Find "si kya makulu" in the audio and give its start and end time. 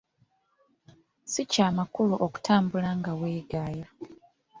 1.31-2.15